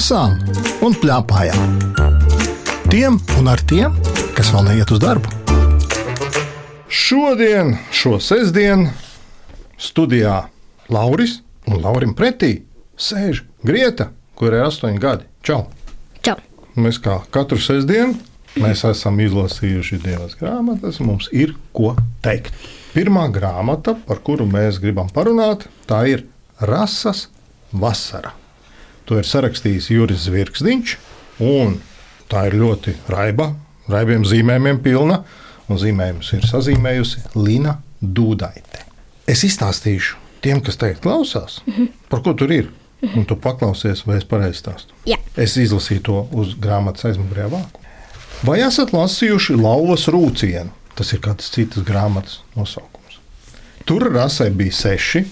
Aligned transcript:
lasām 0.00 0.38
un 0.80 0.94
plēpājām. 0.96 1.72
Tiem 2.88 3.18
un 3.36 3.50
ar 3.52 3.60
tiem, 3.68 3.98
kas 4.32 4.48
vēl 4.54 4.70
neiet 4.70 4.92
uz 4.94 5.00
darbu. 5.02 5.28
Šodien, 6.88 7.74
šo 7.92 8.14
sestdienu, 8.24 8.88
studijā 9.76 10.38
Lauris 10.88 11.42
un 11.68 11.82
Laurim 11.84 12.16
pretī 12.16 12.62
sēž 12.96 13.42
Grieta, 13.60 14.08
kurai 14.40 14.62
ir 14.62 14.70
astoņi 14.70 15.04
gadi. 15.04 15.28
Čau! 15.44 15.66
Čau! 16.24 16.38
Mēs 16.80 16.96
kā 17.04 17.20
katru 17.28 17.60
sestdienu 17.60 18.16
mēs 18.56 18.86
esam 18.88 19.20
izlasījuši 19.20 20.00
divas 20.00 20.32
grāmatas, 20.40 21.04
un 21.04 21.12
mums 21.12 21.28
ir 21.28 21.52
ko 21.76 21.92
teikt. 22.24 22.56
Pirmā 22.96 23.28
grāmata, 23.36 23.98
par 24.08 24.24
kuru 24.24 24.48
mēs 24.48 24.80
gribam 24.80 25.12
parunāt, 25.12 25.68
tā 25.84 26.06
ir 26.08 26.24
Rasas 26.56 27.26
vasara. 27.68 28.32
To 29.08 29.18
ir 29.18 29.26
sarakstījis 29.26 29.90
Juris 29.94 30.26
Zvirksniņš, 30.28 30.96
un 31.46 31.78
tā 32.30 32.46
ir 32.50 32.58
ļoti 32.60 32.96
raiba, 33.10 33.52
raibiem 33.90 34.26
zīmējumiem 34.28 34.82
pilna, 34.84 35.22
un 35.70 35.80
zīmējumus 35.80 36.34
ir 36.36 36.46
sazīmējusi 36.50 37.24
Lina 37.38 37.78
Dūdaite. 38.00 38.84
Es 39.30 39.44
izstāstīšu 39.46 40.18
tiem, 40.44 40.62
kas 40.64 40.78
teikt 40.80 41.02
klausās, 41.04 41.60
par 42.10 42.22
ko 42.24 42.34
tur 42.34 42.52
ir. 42.54 42.70
Un 43.16 43.24
tu 43.24 43.32
paklausies, 43.40 44.02
vai 44.04 44.18
es 44.18 44.26
pareizi 44.28 44.58
stāstu. 44.60 44.92
Jā. 45.08 45.16
Es 45.40 45.54
izlasīju 45.56 46.02
to 46.04 46.16
uz 46.36 46.50
grāmatas 46.60 47.06
aizmugurējā 47.08 47.46
vāku. 47.48 47.80
Vai 48.44 48.58
esat 48.60 48.92
lasījuši 48.92 49.56
Lauvas 49.56 50.04
rūcienu? 50.12 50.68
Tas 50.98 51.14
ir 51.16 51.22
kāds 51.24 51.48
citas 51.54 51.84
grāmatas 51.86 52.42
nosaukums. 52.52 53.16
Tur 53.88 54.04
rasai 54.12 54.50
bija 54.52 54.76
seši, 54.76 55.22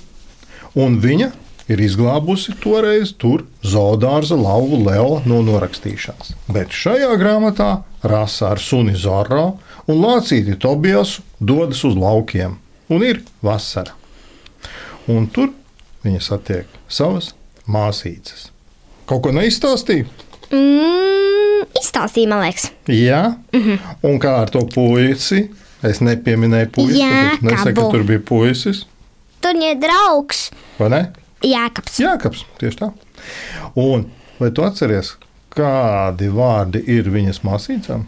un 0.80 0.96
viņa 1.02 1.28
ir 1.68 1.80
izglābusi 1.84 2.54
toreiz 2.62 3.12
tur 3.20 3.44
zoodārza 3.62 4.36
lauvu 4.38 4.80
Leo 4.86 5.18
no 5.28 5.40
norakstīšanas. 5.46 6.34
Bet 6.52 6.74
šajā 6.74 7.12
grāmatā 7.20 7.70
rasa 8.02 8.52
ar 8.54 8.62
suni 8.62 8.96
Zorro 8.96 9.58
un 9.88 10.00
lācīti 10.02 10.56
Tobiasu 10.60 11.24
dodas 11.40 11.84
uz 11.84 11.96
laukiem, 11.98 12.56
un 12.88 13.04
ir 13.04 13.22
vasara. 13.44 13.94
Un 15.08 15.28
tur 15.32 15.52
viņa 16.04 16.24
satiek 16.24 16.80
savas 16.88 17.32
māsītes. 17.68 18.48
Kaut 19.08 19.24
ko 19.24 19.32
neizstāstīja? 19.32 20.08
Mm, 20.52 21.64
izstāstīja, 21.80 22.28
man 22.28 22.44
liekas. 22.44 22.70
Jā, 22.88 23.36
mm 23.52 23.62
-hmm. 23.62 23.78
un 24.02 24.20
kā 24.20 24.36
ar 24.42 24.50
to 24.50 24.64
puisi? 24.74 25.48
Es 25.82 26.00
nepieminēju 26.00 26.70
puisi, 26.74 26.98
tāpēc 26.98 27.42
nesaku, 27.42 27.74
ka 27.74 27.90
tur 27.90 28.02
bija 28.02 28.20
puisis. 28.20 28.86
Tur 29.40 29.54
ir 29.54 29.76
draugs 29.78 30.50
Vai 30.78 30.88
ne? 30.90 31.02
Jēkabs. 31.44 31.98
Jākaps, 32.02 32.44
tieši 32.58 32.80
tā. 32.80 32.92
Un 33.78 34.08
vai 34.40 34.50
tu 34.54 34.64
atceries, 34.66 35.14
kādi 35.54 36.30
vārdi 36.34 36.82
ir 36.90 37.10
viņas 37.14 37.42
māsīcām? 37.46 38.06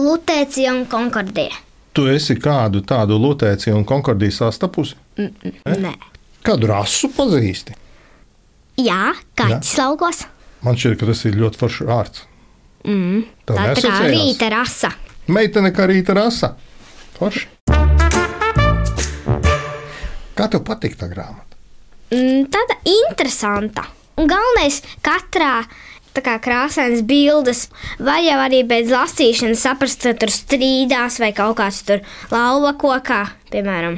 Lutēcija 0.00 0.72
un 0.76 0.86
Konkordija. 0.90 1.56
Tu 1.92 2.06
esi 2.08 2.38
kādu 2.40 2.80
tādu 2.88 3.18
lutēciju 3.20 3.76
un 3.76 3.84
konkordiju 3.84 4.32
sastapusi? 4.32 4.96
Nē. 5.20 5.92
Kādu 6.42 6.70
rasu 6.70 7.10
pazīsti? 7.12 7.76
Jā, 8.80 9.12
kaķis 9.36 9.74
laukos. 9.76 10.22
Man 10.64 10.78
šķiet, 10.80 10.96
ka 11.00 11.10
tas 11.10 11.20
ir 11.28 11.36
ļoti 11.36 11.60
foršs 11.60 11.84
vārds. 11.90 12.24
Mm. 12.88 13.26
Tā 13.44 13.68
ir 13.68 13.82
tā 13.84 13.92
kā 13.92 14.08
rīta 14.08 14.48
rasa. 14.54 14.92
Meitene 15.28 15.70
kā 15.76 15.84
rīta 15.90 16.16
rasa. 16.16 16.54
Forši. 17.18 17.44
Kā 20.32 20.48
tev 20.48 20.64
patīk 20.64 20.96
tā 20.98 21.12
grāmata? 21.12 21.51
Mm, 22.12 22.46
tāda 22.52 22.76
interesanta. 22.84 23.86
Un 24.20 24.28
galvenais, 24.28 24.82
katrā 25.04 25.62
kā 26.20 26.34
krāsainas 26.44 27.00
bildes, 27.08 27.70
vai 27.96 28.26
jau 28.26 28.36
arī 28.42 28.60
pēc 28.68 28.90
lasīšanas 28.92 29.62
saprast, 29.64 30.02
ka 30.04 30.12
tur 30.20 30.28
strīdās 30.28 31.16
vai 31.22 31.30
kaut 31.32 31.56
kāds 31.62 31.80
tur 31.88 32.02
lauva 32.28 32.74
kokā, 32.76 33.22
piemēram. 33.48 33.96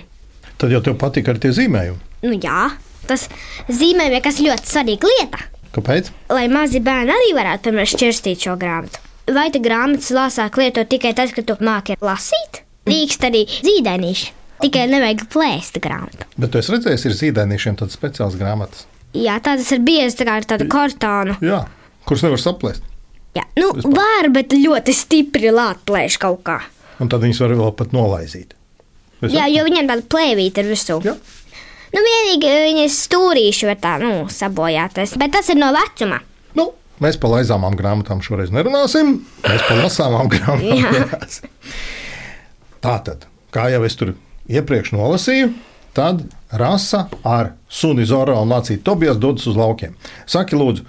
Tad 0.55 0.71
jau 0.71 0.79
tev 0.85 0.95
patīk 1.01 1.27
arī 1.33 1.43
tie 1.43 1.51
zīmējumi. 1.57 1.99
Nu 2.29 2.39
jā, 2.39 2.69
tas 3.11 3.27
zīmējumi, 3.67 4.23
kas 4.23 4.39
ļoti 4.39 4.71
svarīga 4.71 5.11
lieta. 5.11 5.43
Kāpēc? 5.75 6.13
lai 6.31 6.47
mazi 6.47 6.79
bērni 6.79 7.11
arī 7.11 7.33
varētu 7.35 7.67
piemēram, 7.67 7.91
šķirstīt 7.91 8.47
šo 8.47 8.55
grāmatu. 8.61 9.03
Vai 9.35 9.49
tu 9.51 9.59
grāmatas 9.65 10.13
lasāk 10.15 10.61
lietot 10.61 10.87
tikai 10.87 11.15
tad, 11.19 11.35
kad 11.35 11.49
tu 11.49 11.59
māki 11.65 11.99
lasīt? 11.99 12.63
Rīkst 12.87 13.27
arī 13.27 13.43
zīdainīši. 13.51 14.44
Tikai 14.63 14.85
nevajag 14.91 15.25
plēst 15.33 15.79
grāmatu. 15.83 16.27
Bet 16.41 16.53
tu 16.55 16.61
esi 16.61 16.73
redzējis, 16.75 17.05
ir 17.09 17.17
zīdainīšiem 17.19 17.79
tādas 17.81 17.97
speciālas 17.99 18.37
grāmatas. 18.41 18.85
Jā, 19.15 19.37
tādas 19.45 19.69
ir 19.75 19.83
biezas, 19.87 20.17
tā 20.19 20.27
kā 20.29 20.39
ar 20.41 20.47
tādu 20.49 20.67
kortānu. 20.71 21.37
Jā, 21.45 21.65
kurus 22.09 22.25
nevar 22.27 22.41
saplēst. 22.43 22.87
Jā, 23.35 23.45
nu, 23.59 23.73
Vispār. 23.75 23.95
var, 23.99 24.29
bet 24.35 24.55
ļoti 24.55 24.95
stipri 24.95 25.51
lāplēš 25.55 26.19
kaut 26.23 26.43
kā. 26.47 26.61
Un 27.03 27.11
tad 27.11 27.25
viņas 27.27 27.41
var 27.43 27.55
vēl 27.59 27.73
pat 27.79 27.95
nolaizīt. 27.95 28.55
Es 29.25 29.33
Jā, 29.35 29.47
jo 29.51 29.65
viņam 29.67 29.89
tāda 29.91 30.07
plēvīte 30.15 30.63
ir 30.63 30.71
visur. 30.71 31.07
Jā. 31.07 31.15
Nu, 31.95 32.03
vienīgi 32.03 32.51
viņas 32.51 32.97
stūrīši 33.09 33.69
var 33.71 33.79
tā, 33.83 33.97
nu, 34.03 34.13
sabojāties. 34.31 35.17
Bet 35.19 35.35
tas 35.35 35.51
ir 35.51 35.59
no 35.61 35.71
vecuma. 35.75 36.21
Nu, 36.59 36.69
mēs 37.03 37.19
par 37.23 37.35
laizāmām 37.37 37.77
grāmatām 37.79 38.23
šoreiz 38.23 38.51
nerunāsim. 38.55 39.17
Mēs 39.47 39.67
par 39.69 39.83
lasāmām 39.83 40.31
grāmatām. 40.35 41.51
Tā 42.85 42.97
tad, 43.07 43.27
kā 43.55 43.69
jau 43.73 43.83
es 43.87 43.95
tur 43.99 44.15
iepriekš 44.51 44.93
nolasīju, 44.95 45.53
tad 45.95 46.25
rasa 46.51 47.07
ar 47.25 47.55
suni 47.71 48.07
Zorā 48.09 48.37
un 48.43 48.53
Lāciju 48.53 48.83
Tobijas 48.85 49.19
dodas 49.23 49.47
uz 49.51 49.57
laukiem. 49.59 49.95
Saki, 50.27 50.59
lūdzu, 50.59 50.85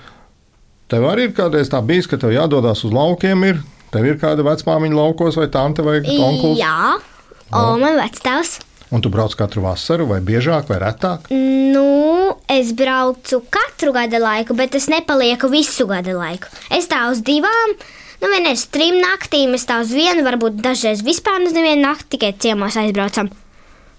tev 0.92 1.08
arī 1.10 1.30
ir 1.30 1.36
kādreiz 1.38 1.72
tā 1.72 1.82
bijis, 1.86 2.10
ka 2.10 2.20
tev 2.22 2.34
jādodas 2.36 2.84
uz 2.86 2.94
laukiem? 2.94 3.46
Ir? 3.50 3.64
Tev 3.94 4.08
ir 4.10 4.20
kāda 4.20 4.44
vecmāmiņa 4.46 4.98
laukos, 4.98 5.38
vai 5.40 5.48
tante, 5.52 5.86
vai 5.86 6.00
onkulis? 6.02 6.60
Jā, 6.60 6.96
o, 7.54 7.68
man 7.80 8.00
vectēvs. 8.02 8.58
Un 8.94 9.02
tu 9.02 9.10
brauc 9.10 9.34
katru 9.38 9.64
vasaru, 9.64 10.06
vai 10.10 10.20
biežāk, 10.24 10.68
vai 10.70 10.78
retāk? 10.84 11.30
Nu, 11.32 12.36
es 12.52 12.70
braucu 12.78 13.42
katru 13.54 13.94
gada 13.96 14.22
laiku, 14.22 14.58
bet 14.58 14.78
es 14.78 14.90
nepalieku 14.92 15.50
visu 15.54 15.88
gada 15.90 16.14
laiku. 16.18 16.52
Es 16.74 16.90
tā 16.92 17.02
uz 17.10 17.24
divām, 17.26 17.74
nu, 18.22 18.30
vienreiz 18.30 18.68
trim 18.74 19.00
naktīm, 19.02 19.56
es 19.58 19.66
tā 19.70 19.80
uz 19.82 19.96
vienu, 19.96 20.26
varbūt 20.28 20.62
dažreiz 20.62 21.02
vispār 21.06 21.48
uz 21.48 21.56
nevienu 21.56 21.88
nakti, 21.88 22.14
tikai 22.18 22.36
ciemos 22.38 22.78
aizbraucam. 22.82 23.32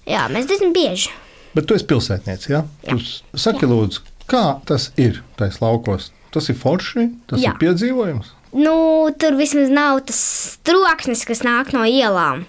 Jā, 0.06 0.27
mēs 0.33 0.47
diezgan 0.50 0.72
bieži. 0.77 1.11
Bet 1.56 1.67
tu 1.67 1.75
esi 1.75 1.87
pilsētnieks, 1.89 2.49
jā? 2.53 2.62
Jā. 2.87 2.97
S- 3.00 3.22
saki, 3.47 3.67
lūdzu, 3.67 4.03
kā 4.31 4.61
tas 4.69 4.91
ir 5.00 5.22
tajos 5.39 5.61
laukos? 5.62 6.11
Tas 6.34 6.50
ir 6.53 6.56
forši, 6.61 7.06
tas 7.31 7.41
Jā. 7.41 7.55
ir 7.55 7.61
piedzīvojums. 7.62 8.33
Nu, 8.56 8.75
tur 9.19 9.37
vismaz 9.39 9.71
nav 9.72 10.03
tas 10.09 10.59
troksnis, 10.66 11.25
kas 11.28 11.41
nāk 11.47 11.72
no 11.72 11.84
ielām. 11.89 12.45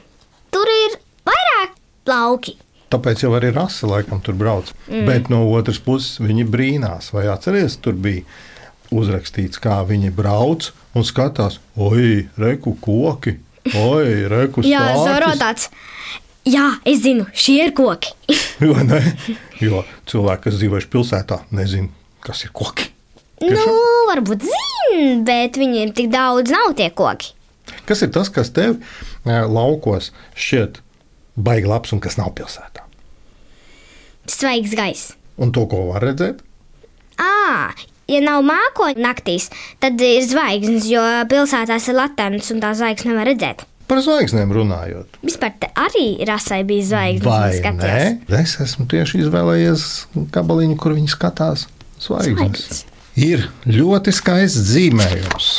Tur 0.52 0.68
ir 0.68 0.98
vairāk 1.28 1.76
lauki. 2.10 2.58
Tāpēc 2.92 3.24
jau 3.24 3.32
arī 3.36 3.54
rasa 3.56 3.88
laikam 3.88 4.22
tur 4.24 4.36
brauc. 4.40 4.70
Mm. 4.88 5.06
Bet 5.08 5.30
no 5.32 5.42
otras 5.52 5.80
puses 5.84 6.20
viņi 6.24 6.46
brīnās. 6.48 7.10
Vai 7.16 7.26
atceries, 7.32 7.76
tur 7.84 7.94
bija 8.00 8.24
uzrakstīts, 8.92 9.60
kā 9.60 9.82
viņi 9.88 10.12
brauc 10.16 10.70
un 10.96 11.04
skatās, 11.08 11.60
oi, 11.76 12.28
reku 12.40 12.76
koki, 12.82 13.38
oi, 13.76 14.28
reku 14.32 14.64
Jā, 14.64 14.84
stātis. 14.84 15.08
zorotāts. 15.10 15.70
Jā, 16.48 16.68
es 16.88 17.02
zinu, 17.04 17.28
šie 17.36 17.60
ir 17.68 17.74
koki. 17.78 18.14
Jo, 18.58 18.74
ne? 18.82 18.98
jo 19.62 19.84
cilvēki, 20.10 20.48
kas 20.48 20.56
dzīvojuši 20.58 20.88
pilsētā, 20.90 21.36
nezina, 21.54 21.92
kas 22.26 22.42
ir 22.48 22.50
koki. 22.58 22.88
nu, 23.46 23.66
varbūt 24.10 24.48
zina, 24.48 25.20
bet 25.28 25.60
viņiem 25.62 25.94
tik 25.94 26.10
daudz 26.10 26.50
nav 26.50 26.74
tie 26.80 26.88
koki. 26.90 27.36
Kas 27.86 28.02
ir 28.02 28.10
tas, 28.16 28.32
kas 28.34 28.50
tev 28.56 28.80
eh, 28.80 29.46
laukos 29.46 30.10
šķiet 30.34 30.82
baigi 31.38 31.70
labs 31.70 31.94
un 31.94 32.02
kas 32.02 32.18
nav 32.18 32.34
pilsētā? 32.40 32.88
Svaigs 34.26 34.74
gaiss. 34.74 35.14
Un 35.38 35.54
to, 35.54 35.68
ko 35.70 35.86
var 35.92 36.02
redzēt, 36.08 36.42
À, 37.18 37.74
ja 38.10 38.20
nav 38.22 38.44
mākoņu 38.46 39.02
naktīs, 39.02 39.50
tad 39.82 40.02
ir 40.06 40.22
zvaigznes, 40.26 40.86
jo 40.90 41.02
pilsētās 41.32 41.90
ir 41.90 41.98
latērnas 41.98 42.52
un 42.54 42.62
tā 42.62 42.74
zvaigznes 42.78 43.10
nevar 43.10 43.30
redzēt. 43.32 43.66
Par 43.88 44.02
zvaigznēm 44.04 44.52
runājot. 44.56 45.20
Vispār 45.26 45.56
te 45.62 45.72
arī 45.80 46.10
rasai 46.28 46.62
bija 46.68 46.86
zvaigznes. 46.92 47.64
Vai? 47.82 48.42
Es 48.42 48.58
esmu 48.64 48.88
tieši 48.92 49.24
izvēlējies 49.26 49.88
gabaliņu, 50.36 50.78
kur 50.82 50.96
viņi 50.98 51.12
skatās 51.14 51.68
zvaigznes. 52.04 52.38
Zvaigznes. 52.38 52.86
Ir 53.18 53.48
ļoti 53.66 54.14
skaists 54.14 54.68
zīmējums, 54.76 55.52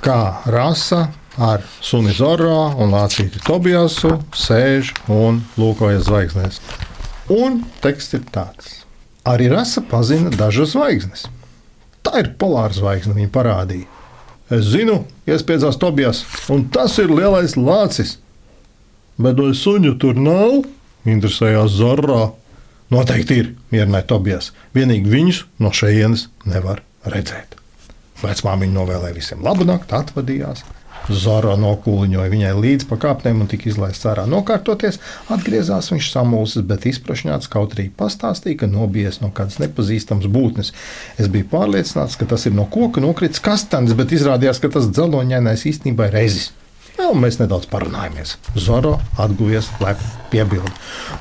kā 0.00 0.20
rasa 0.48 1.10
ar 1.36 1.64
suni 1.84 2.14
Zorā 2.16 2.70
un 2.80 2.94
Lācīti 2.94 3.42
Tobijasu 3.44 4.14
sēž 4.32 4.94
un 5.12 5.42
lūkojas 5.60 6.06
zvaigznēs. 6.08 6.62
Un 7.36 7.60
teksts 7.84 8.16
ir 8.16 8.24
tāds. 8.32 8.78
Arī 9.26 9.50
rasa 9.50 9.82
pazina 9.84 10.30
dažas 10.30 10.72
zvaigznes. 10.72 11.26
Tā 12.06 12.22
ir 12.22 12.32
polāra 12.38 12.72
zvaigzne, 12.72 13.16
viņa 13.18 13.32
parādīja. 13.34 13.95
Es 14.46 14.68
zinu, 14.70 15.00
iespiedzās 15.26 15.78
Tobijas, 15.82 16.22
un 16.54 16.68
tas 16.70 16.94
ir 17.02 17.10
lielais 17.10 17.56
lācis. 17.58 18.16
Bet 19.18 19.40
vai 19.40 19.50
suņu 19.56 19.96
tur 19.98 20.18
nav? 20.20 20.60
Interesējās 21.06 21.74
Zorā. 21.78 22.28
Noteikti 22.92 23.40
ir, 23.42 23.48
mierināja 23.74 24.06
Tobijas. 24.12 24.52
Vienīgi 24.76 25.10
viņus 25.10 25.42
no 25.58 25.72
šejienes 25.74 26.28
nevar 26.46 26.84
redzēt. 27.10 27.56
Vecmāmiņa 28.22 28.76
novēlēja 28.76 29.16
visiem 29.16 29.42
labu 29.42 29.66
nakti, 29.66 29.96
atvadījās. 29.98 30.62
Zora 31.06 31.54
nokūliņoja 31.60 32.32
viņai 32.32 32.52
līdzi 32.58 32.88
pa 32.90 32.98
kāpnēm 33.02 33.44
un 33.44 33.50
tika 33.50 33.68
izlaists 33.70 34.06
ārā. 34.10 34.24
Nokārtoties, 34.30 34.98
atgriezās 35.32 35.92
viņš 35.92 36.10
samulsis, 36.10 36.64
bet 36.66 36.88
izprašņāts 36.90 37.50
kautrīgi 37.52 37.92
pastāstīja, 37.98 38.62
ka 38.64 38.70
nobijies 38.70 39.20
no 39.22 39.30
kādas 39.34 39.60
nepazīstamas 39.62 40.26
būtnes. 40.32 40.72
Es 41.20 41.30
biju 41.30 41.46
pārliecināts, 41.52 42.18
ka 42.18 42.26
tas 42.30 42.48
ir 42.48 42.56
no 42.58 42.66
koka 42.70 43.02
nokritis 43.04 43.42
kastanis, 43.44 43.94
bet 43.98 44.14
izrādījās, 44.16 44.62
ka 44.62 44.72
tas 44.78 44.90
dzeloņainais 44.90 45.66
īstenībā 45.70 46.10
ir. 46.10 46.18
Jā, 46.96 47.10
un 47.12 47.20
mēs 47.20 47.36
nedaudz 47.36 47.68
parunājāmies. 47.68 48.38
Zoro 48.56 48.94
atguvies, 49.20 49.68
lepni 49.84 50.08
piebildi. 50.32 50.72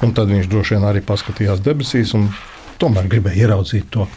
Un 0.06 0.14
tad 0.16 0.32
viņš 0.32 0.48
droši 0.52 0.78
vien 0.78 0.86
arī 0.88 1.02
paskatījās 1.04 1.64
debesīs 1.66 2.14
un 2.16 2.30
tomēr 2.80 3.10
gribēja 3.12 3.50
ieraudzīt 3.50 3.90
to 3.92 4.08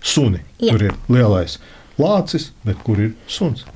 suni. 0.00 0.40
Jā. 0.62 0.70
Tur 0.70 0.86
ir 0.86 0.96
lielais 1.10 1.58
lācis, 2.00 2.50
bet 2.64 2.78
kur 2.86 3.02
ir 3.02 3.12
suns? 3.28 3.66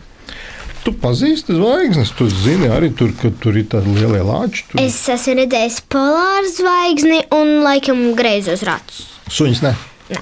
Tu 0.84 0.92
pazīsti 1.00 1.54
zvaigznes, 1.56 2.10
tu 2.12 2.26
zini 2.28 2.69
arī 2.69 2.90
tur, 2.96 3.12
ka 3.16 3.31
tur 3.40 3.56
ir 3.56 3.64
tādi 3.72 3.94
lielie 3.96 4.20
lāči. 4.20 4.66
Tur 4.69 4.82
Es 4.82 4.98
esmu 5.08 5.38
redzējis 5.38 5.78
polāru 5.92 6.50
zvaigzni 6.52 7.22
un 7.32 7.62
laikam 7.64 8.02
greizos 8.19 8.64
ratus. 8.69 8.98
suņas 9.32 9.62
ne. 9.64 9.72
Nē. 10.10 10.20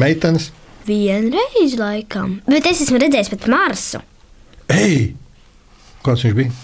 Meitenes. 0.00 0.46
Vienreiz 0.88 1.74
laikam. 1.76 2.38
Bet 2.48 2.64
es 2.70 2.80
esmu 2.86 3.00
redzējis 3.02 3.28
pat 3.34 3.44
Marsu. 3.52 4.00
Ej! 4.72 5.12
Kāds 6.06 6.24
viņš 6.24 6.36
bija? 6.38 6.54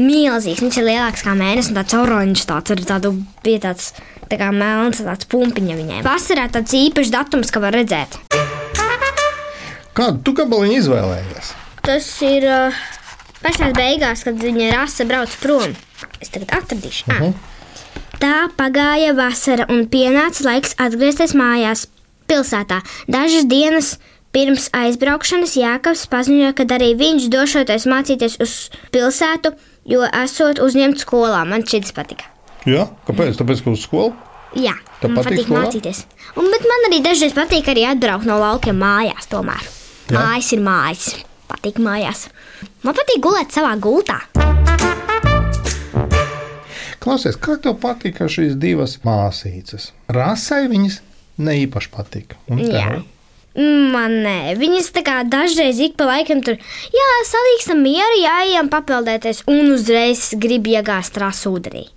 Milzīgs, 0.00 0.60
viņš 0.60 0.76
ir 0.80 0.86
lielāks 0.86 1.24
kā 1.24 1.32
mēnesis, 1.36 1.72
un 1.72 1.78
tāds 1.80 1.96
oranžs, 1.96 2.44
tāds 2.48 2.72
ar 2.76 2.84
tādu 2.92 3.14
bija 3.44 3.62
tāds 3.70 3.90
tā 4.28 4.36
kā 4.40 4.50
melns, 4.52 5.00
tāds 5.04 5.28
pumpiņa 5.32 5.76
viņai. 5.80 6.02
Vasarā 6.04 6.44
tāds 6.52 6.76
īpašs 6.76 7.12
datums, 7.16 7.50
ka 7.52 7.60
var 7.64 7.72
redzēt. 7.76 8.20
Kādu 9.96 10.22
tu 10.24 10.36
gabaliņu 10.36 10.76
izvēlējies? 10.84 11.52
Tas 11.86 12.08
ir 12.26 12.44
uh, 12.48 12.82
pašā 13.44 13.70
beigās, 13.76 14.24
kad 14.26 14.40
viņa 14.40 14.72
rasa 14.74 15.06
brauc 15.08 15.32
prom. 15.42 15.74
Es 16.20 16.32
tagad 16.32 16.52
atradīšu. 16.60 17.08
Uh 17.08 17.20
-huh. 17.20 17.32
Tā 18.20 18.50
pagāja 18.56 19.14
vasara, 19.16 19.64
un 19.72 19.86
pienāca 19.88 20.44
laiks 20.44 20.74
atgriezties 20.76 21.32
mājās, 21.32 21.86
pilsētā. 22.28 22.80
Dažas 23.08 23.46
dienas 23.48 23.98
pirms 24.34 24.68
aizbraukšanas 24.76 25.56
Jānis 25.56 26.06
paziņoja, 26.10 26.52
ka 26.52 26.66
arī 26.76 26.92
viņš 27.00 27.28
došoties 27.32 27.86
mācīties 27.86 28.36
uz 28.44 28.70
pilsētu, 28.92 29.54
jo 29.84 30.04
esot 30.24 30.58
uzņemts 30.58 31.06
skolā. 31.06 31.44
Man 31.48 31.66
šis 31.66 31.92
patika. 31.96 32.28
Jā, 32.68 32.90
kāpēc? 33.08 33.40
Tāpēc, 33.40 33.64
ka 33.64 33.70
uz 33.70 33.86
skolu? 33.88 34.12
Jā, 34.58 34.74
Tev 35.00 35.14
man 35.14 35.24
patīk 35.24 35.46
patīk 35.46 35.52
mācīties. 35.54 36.04
Un, 36.36 36.50
bet 36.50 36.66
man 36.66 36.86
arī 36.90 37.00
dažreiz 37.04 37.32
patīk 37.32 37.68
arī 37.70 37.86
atbraukt 37.88 38.26
no 38.26 38.36
laukiem 38.42 38.76
mājās. 38.76 39.30
Tomēr 39.30 39.62
Jā? 40.10 40.18
mājas 40.18 40.52
ir 40.52 40.60
mājas. 40.60 41.29
Patīk 41.50 41.80
mājās. 41.82 42.28
Man 42.86 42.94
patīk 42.96 43.20
gulēt 43.24 43.50
savā 43.54 43.74
gultā. 43.82 44.20
Klausies, 47.00 47.38
kā 47.40 47.56
tev 47.58 47.78
patika 47.80 48.28
šīs 48.30 48.58
divas 48.60 48.98
māsītes? 49.06 49.90
Rasai 50.12 50.66
viņas 50.70 51.00
ne 51.40 51.56
īpaši 51.64 51.90
patika. 51.94 52.38
Man 52.50 54.12
nē, 54.22 54.36
viņas 54.60 54.92
tā 54.94 55.02
kā 55.02 55.16
dažreiz 55.26 55.80
ik 55.82 55.96
pa 55.98 56.06
laikam 56.06 56.42
tur, 56.46 56.60
jā, 56.94 57.08
salīkstam 57.26 57.80
mieru, 57.82 58.20
jāejam 58.22 58.70
papildēties, 58.70 59.42
un 59.50 59.72
uzreiz 59.74 60.28
grib 60.38 60.68
iegāzt 60.70 61.18
rasūdenī. 61.18 61.88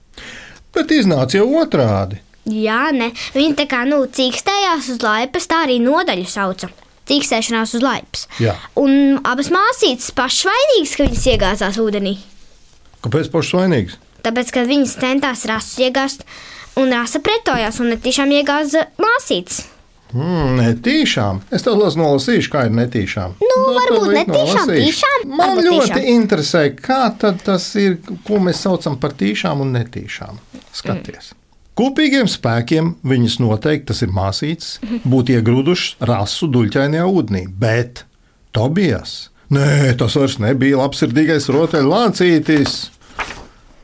Bet 0.74 0.96
iznāca 0.96 1.38
jau 1.38 1.52
otrādi. 1.62 2.18
Jā, 2.50 2.88
nē, 2.96 3.12
viņi 3.36 3.60
tā 3.60 3.68
kā, 3.70 3.84
nu, 3.88 4.02
cīkstējās 4.10 4.90
uz 4.96 5.04
laipas, 5.06 5.46
tā 5.48 5.62
arī 5.68 5.78
nodaļu 5.84 6.26
sauca. 6.28 6.72
Cīkstēšanās 7.10 7.74
uz 7.78 7.84
laipas. 7.84 8.28
Jā. 8.40 8.56
Un 8.80 9.20
abas 9.28 9.50
māsītes 9.54 10.14
pašvainīgas, 10.16 10.96
ka 10.96 11.08
viņas 11.10 11.28
iegāzās 11.34 11.80
ūdenī. 11.84 12.16
Kāpēc 13.04 13.28
pašs 13.34 13.54
vainīgs? 13.60 13.98
Tāpēc, 14.24 14.54
ka 14.56 14.64
viņas 14.70 14.96
centās 15.02 15.44
rasu 15.50 15.84
iegāzt, 15.84 16.24
un 16.80 16.94
rasa 16.96 17.20
pretojās, 17.20 17.82
un 17.84 17.92
netīšām 17.92 18.32
iegāza 18.40 18.86
māsītes. 19.04 19.66
Mm, 20.14 20.60
netīšām. 20.62 21.40
Es 21.52 21.66
tev 21.66 21.80
lasu 21.82 21.98
nolasīšu, 22.00 22.52
kā 22.54 22.68
ir 22.70 22.76
netīšām. 22.78 23.34
Nu, 23.42 23.60
varbūt 23.74 23.90
tev 23.90 24.12
liek 24.14 24.28
netīšām, 24.30 24.68
nolasīšu. 24.70 24.88
tīšām, 24.88 25.24
Man 25.34 25.40
varbūt 25.42 25.68
ļoti 25.72 25.88
tīšām. 25.90 26.10
interesē, 26.14 26.64
kā 26.78 27.00
tas 27.20 27.70
ir, 27.82 27.98
ko 28.28 28.40
mēs 28.46 28.62
saucam 28.64 29.00
par 29.02 29.16
tīšām 29.18 29.66
un 29.66 29.74
netīšām. 29.76 30.38
Skaties. 30.72 31.34
Mm. 31.34 31.43
Kopīgiem 31.74 32.28
spēkiem 32.30 32.92
viņas 33.02 33.40
noteikti, 33.42 33.88
tas 33.90 34.04
ir 34.06 34.12
māsītes, 34.14 34.76
būtu 35.10 35.40
iegrūdušas 35.40 36.04
rasu 36.06 36.46
duļķainajā 36.54 37.06
ūdenī, 37.10 37.48
bet 37.50 38.04
Tobijas, 38.54 39.32
nē, 39.50 39.96
tas 39.98 40.14
vairs 40.20 40.38
nebija 40.44 40.84
labsirdīgais 40.84 41.50
rotaļlācītis. 41.56 42.76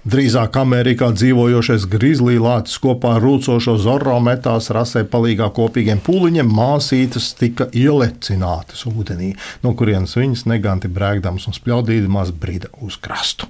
Drīzāk 0.10 0.56
Amerikā 0.62 1.10
dzīvojošais 1.18 1.90
grizlī 1.90 2.38
lācis 2.42 2.78
kopā 2.82 3.16
ar 3.18 3.26
rūcošo 3.26 3.76
zorro 3.82 4.20
metās 4.22 4.70
rasē 4.74 5.04
palīgā 5.10 5.50
kopīgiem 5.58 6.00
pūliņiem, 6.06 6.54
māsītes 6.62 7.34
tika 7.42 7.72
ielecinātas 7.74 8.86
ūdenī, 8.90 9.34
no 9.66 9.74
kurienes 9.74 10.14
viņas 10.18 10.46
neganti 10.50 10.94
brēkdams 10.94 11.50
un 11.50 11.58
spļaudīdamās 11.58 12.38
brīda 12.38 12.70
uz 12.86 13.02
krastu. 13.02 13.50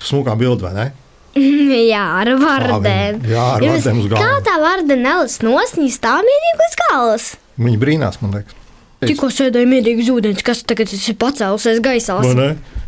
Smukā 0.00 0.40
bilde, 0.40 0.64
vai 0.64 0.76
ne? 0.80 0.92
Jā, 1.94 2.02
ar 2.20 2.30
vardēm. 2.40 3.20
viņa- 3.22 3.32
jā, 3.34 3.46
ar 3.56 3.64
vardēm 3.68 4.02
uz 4.02 4.10
galvas. 4.12 4.20
Kā 4.22 4.44
tā 4.46 4.58
varda 4.62 4.98
nelas 4.98 5.38
nosnīs 5.44 5.98
tā 6.02 6.14
mierīgi 6.26 6.68
uz 6.68 6.76
galvas? 6.84 7.26
Viņa 7.58 7.80
brīnās, 7.82 8.20
man 8.22 8.36
liekas. 8.38 8.60
Tikko 9.04 9.28
sēdēja 9.34 9.68
mierīgi 9.68 10.06
uz 10.06 10.12
ūdens, 10.14 10.44
kas 10.46 10.62
tagad 10.64 10.92
ir 10.94 11.16
pacēlusies 11.20 11.82
gaisā. 11.84 12.16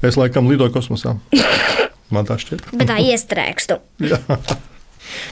Es 0.07 0.17
laikam 0.17 0.49
lidoju 0.49 0.73
kosmosā. 0.77 1.17
Man 2.15 2.23
tā 2.29 2.37
šķiet. 2.39 2.69
Bet 2.79 2.87
tā 2.87 3.01
iestrēgstu. 3.03 3.81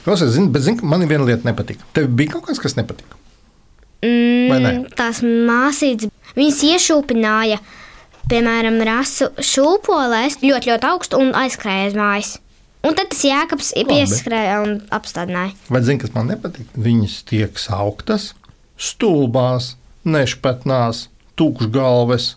Klausies, 0.04 0.32
zini, 0.34 0.48
bet 0.54 0.64
zini, 0.64 0.78
ka 0.80 0.86
man 0.86 1.04
viena 1.06 1.26
lieta 1.26 1.46
nepatika. 1.46 1.86
Tev 1.96 2.08
bija 2.18 2.34
kaut 2.34 2.48
kas, 2.48 2.58
kas 2.62 2.74
nepatika. 2.78 3.14
Vai 4.04 4.58
ne? 4.60 4.72
Mm, 4.72 4.84
tās 4.98 5.22
māsītes, 5.24 6.10
viņas 6.36 6.60
iešūpināja, 6.68 7.58
piemēram, 8.30 8.78
rasu 8.86 9.30
šūpolēs 9.38 10.40
ļoti, 10.42 10.72
ļoti 10.72 10.88
augstu 10.90 11.20
un 11.22 11.32
aizskrēja 11.38 11.88
aiz 11.88 11.96
mājas. 11.98 12.32
Un 12.84 12.96
tad 12.96 13.08
tas 13.14 13.22
jēkabs 13.24 13.72
pieskrēja 13.88 14.60
un 14.64 14.78
apstādināja. 14.92 15.54
Vai 15.72 15.80
zini, 15.86 16.02
kas 16.02 16.12
man 16.16 16.28
nepatīk? 16.28 16.68
Viņas 16.76 17.20
tiek 17.30 17.60
sauktas 17.60 18.32
stulbās, 18.80 19.74
nešpatnās, 20.04 21.08
tukšgalves. 21.38 22.34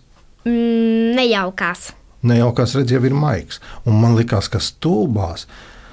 Mm, 0.48 1.16
nejaukās. 1.18 1.92
Nejaukās 2.28 2.76
redzes 2.78 2.96
jau 2.96 3.04
ir 3.08 3.16
maigs. 3.18 3.60
Un 3.86 4.00
man 4.02 4.16
liekas, 4.18 4.50
ka 4.52 4.62
stulbās. 4.64 5.48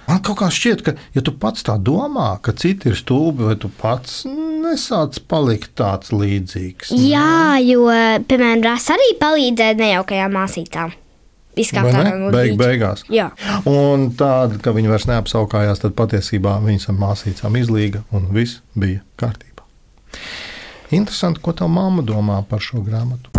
Man 0.04 0.20
kaut 0.24 0.42
kā 0.42 0.50
šķiet, 0.52 0.82
ka, 0.84 0.92
ja 1.16 1.22
tu 1.24 1.32
pats 1.40 1.64
tā 1.64 1.78
domā, 1.80 2.34
ka 2.44 2.52
citi 2.52 2.90
ir 2.90 2.98
stulbi, 2.98 3.46
vai 3.48 3.54
tu 3.60 3.70
pats 3.72 4.22
nesāc 4.28 5.16
palikt 5.28 5.72
tāds 5.80 6.12
līdzīgs. 6.12 6.92
Jā, 7.08 7.56
jo, 7.64 7.86
piemēram, 8.28 8.66
rasa 8.68 8.98
arī 8.98 9.14
palīdzēja 9.20 9.78
nejaukajām 9.80 10.36
māsītām. 10.36 10.92
Izkāpt 11.54 11.94
ne? 11.94 12.30
Beig, 12.34 12.56
beigās. 12.58 13.04
Jā. 13.12 13.28
Un 13.70 14.08
tāda, 14.18 14.58
ka 14.62 14.74
viņi 14.74 14.90
vairs 14.90 15.06
neapsaukājās, 15.10 15.82
tad 15.84 15.94
patiesībā 15.98 16.56
viņas 16.64 16.90
ar 16.90 16.98
māsīcām 16.98 17.58
izlīga 17.60 18.02
un 18.14 18.26
viss 18.34 18.62
bija 18.74 19.04
kārtībā. 19.20 19.62
Interesanti, 20.94 21.42
ko 21.42 21.54
tā 21.56 21.68
mamma 21.70 22.02
domā 22.06 22.40
par 22.48 22.62
šo 22.62 22.82
grāmatu. 22.84 23.30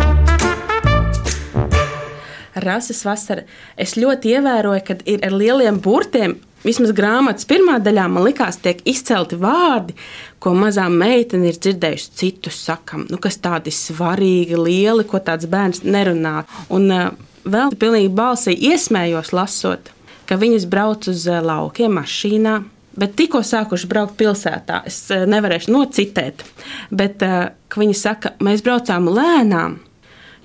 Rases 2.55 3.01
vasara. 3.03 3.43
Es 3.75 3.97
ļoti 3.99 4.31
ievēroju, 4.37 4.83
ka 4.87 4.95
ir 5.11 5.23
ar 5.27 5.35
lieliem 5.35 5.79
burtiem. 5.83 6.37
Vismaz 6.65 6.95
grāmatas 6.97 7.45
pirmā 7.45 7.75
daļā 7.83 8.07
man 8.09 8.23
likās, 8.25 8.57
tiek 8.57 8.79
izcelti 8.89 9.37
vārdi, 9.37 9.93
ko 10.41 10.55
mazā 10.57 10.87
meitene 10.89 11.51
ir 11.51 11.59
dzirdējusi 11.61 12.15
citus 12.17 12.57
sakam. 12.65 13.03
Nu, 13.11 13.19
kas 13.21 13.37
tādi 13.43 13.73
svarīgi, 13.75 14.57
lieli, 14.57 15.05
ko 15.05 15.21
tāds 15.21 15.45
bērns 15.51 15.83
nerunā. 15.85 16.39
Un 16.73 16.89
uh, 16.95 17.11
vēl 17.45 17.75
pilnīgi 17.79 18.11
balsī 18.15 18.55
iesmējos 18.71 19.33
lasot, 19.35 19.91
ka 20.29 20.37
viņas 20.41 20.69
brauc 20.71 21.09
uz 21.11 21.27
uh, 21.29 21.41
laukiem 21.45 21.97
mašīnā. 21.99 22.61
Bet 22.95 23.17
tikko 23.19 23.41
sākuši 23.43 23.89
braukt 23.91 24.15
pilsētā, 24.19 24.85
es 24.87 25.01
uh, 25.11 25.25
nevarēšu 25.29 25.73
nocitēt. 25.75 26.45
Bet 26.91 27.25
uh, 27.25 27.49
viņi 27.75 27.97
saka, 27.99 28.35
mēs 28.43 28.63
braucām 28.65 29.11
lēnām, 29.11 29.79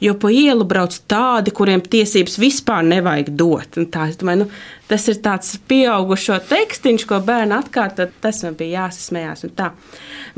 Jo 0.01 0.15
pa 0.17 0.31
ielu 0.33 0.65
brauc 0.65 0.95
tādi, 1.13 1.53
kuriem 1.53 1.83
tiesības 1.85 2.39
vispār 2.41 2.87
nevajag 2.89 3.35
dot. 3.37 3.77
Un 3.77 3.89
Tā, 3.93 4.07
domāju, 4.17 4.47
nu, 4.47 4.61
tas 4.89 5.05
ir 5.13 5.19
tāds 5.21 5.59
pieaugušo 5.69 6.39
tekstiņš, 6.49 7.05
ko 7.09 7.19
bērni 7.25 7.59
atkārto. 7.59 8.07
Tas 8.25 8.41
man 8.47 8.57
bija 8.57 8.87
jāsasmējās. 8.87 9.45